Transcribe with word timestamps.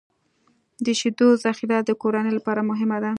د 0.85 0.87
شیدو 0.99 1.27
ذخیره 1.43 1.77
د 1.83 1.89
کورنۍ 2.01 2.31
لپاره 2.37 2.61
مهمه 2.69 2.97
ده. 3.03 3.09